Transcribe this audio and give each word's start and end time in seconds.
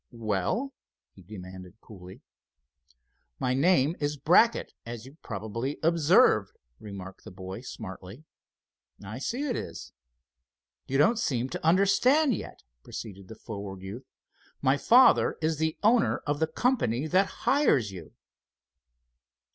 "Well?" 0.11 0.73
he 1.13 1.21
demanded, 1.21 1.79
coolly. 1.79 2.23
"My 3.37 3.53
name 3.53 3.95
is 3.99 4.17
Brackett, 4.17 4.73
as 4.83 5.05
you 5.05 5.17
probably 5.21 5.77
observe," 5.83 6.51
remarked 6.79 7.23
the 7.23 7.29
boy, 7.29 7.61
smartly. 7.61 8.23
"I 9.03 9.19
see 9.19 9.43
it 9.47 9.55
is." 9.55 9.93
"You 10.87 10.97
don't 10.97 11.19
seem 11.19 11.49
to 11.49 11.63
understand 11.63 12.33
yet," 12.33 12.63
proceeded 12.81 13.27
the 13.27 13.35
forward 13.35 13.83
youth. 13.83 14.07
"My 14.59 14.75
father 14.75 15.37
is 15.39 15.59
the 15.59 15.77
owner 15.83 16.17
of 16.25 16.39
the 16.39 16.47
company 16.47 17.05
that 17.05 17.27
hires 17.45 17.91
you." 17.91 18.13